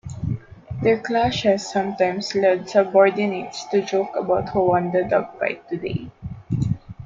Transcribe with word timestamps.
Their 0.81 0.99
clashes 0.99 1.71
sometimes 1.71 2.33
led 2.33 2.67
subordinates 2.67 3.65
to 3.65 3.83
joke 3.83 4.15
about 4.15 4.49
who 4.49 4.69
won 4.69 4.91
the 4.91 5.03
dogfight 5.03 5.69
today? 5.69 6.09